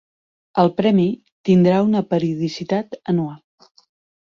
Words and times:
El 0.63 0.71
Premi 0.79 1.05
tindrà 1.51 1.85
una 1.91 2.03
periodicitat 2.15 3.03
anual. 3.15 3.41